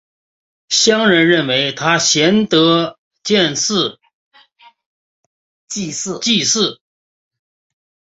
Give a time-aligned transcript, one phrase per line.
[0.69, 3.99] 乡人认为他贤德建祠
[5.67, 5.91] 祭
[6.43, 6.81] 祀。